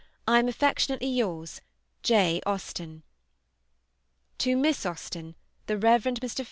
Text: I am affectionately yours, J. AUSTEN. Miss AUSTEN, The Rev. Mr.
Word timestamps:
I 0.27 0.39
am 0.39 0.47
affectionately 0.47 1.09
yours, 1.09 1.61
J. 2.01 2.41
AUSTEN. 2.47 3.03
Miss 4.47 4.83
AUSTEN, 4.83 5.35
The 5.67 5.77
Rev. 5.77 6.03
Mr. 6.05 6.39